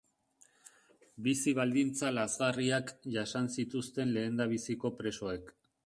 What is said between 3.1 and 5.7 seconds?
jasan zituzten lehendabiziko presoek.